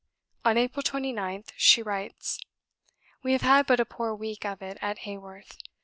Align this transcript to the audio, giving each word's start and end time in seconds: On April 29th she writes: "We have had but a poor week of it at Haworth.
On 0.43 0.57
April 0.57 0.81
29th 0.81 1.49
she 1.57 1.83
writes: 1.83 2.39
"We 3.21 3.33
have 3.33 3.43
had 3.43 3.67
but 3.67 3.79
a 3.79 3.85
poor 3.85 4.15
week 4.15 4.45
of 4.47 4.63
it 4.63 4.79
at 4.81 4.97
Haworth. 5.05 5.59